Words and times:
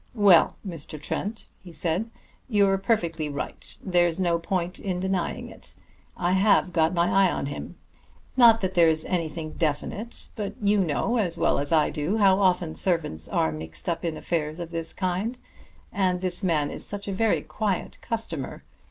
"Well, 0.15 0.55
Mr. 0.67 0.99
Trent," 0.99 1.45
he 1.63 1.71
said, 1.71 2.09
"you're 2.49 2.79
perfectly 2.79 3.29
right. 3.29 3.77
There's 3.83 4.19
no 4.19 4.39
point 4.39 4.79
in 4.79 4.99
denying 4.99 5.47
it. 5.47 5.75
I 6.17 6.31
have 6.31 6.73
got 6.73 6.95
my 6.95 7.07
eye 7.07 7.31
on 7.31 7.45
him. 7.45 7.75
Not 8.35 8.61
that 8.61 8.73
there's 8.73 9.05
anything 9.05 9.51
definite; 9.51 10.29
but 10.35 10.55
you 10.59 10.79
know, 10.79 11.17
as 11.17 11.37
well 11.37 11.59
as 11.59 11.71
I 11.71 11.91
do, 11.91 12.17
how 12.17 12.39
often 12.39 12.73
servants 12.73 13.29
are 13.29 13.51
mixed 13.51 13.87
up 13.87 14.03
in 14.03 14.17
affairs 14.17 14.59
of 14.59 14.71
this 14.71 14.91
kind, 14.91 15.37
and 15.93 16.19
this 16.19 16.41
man 16.41 16.71
is 16.71 16.83
such 16.83 17.07
a 17.07 17.13
very 17.13 17.43
quiet 17.43 17.99
customer. 18.01 18.63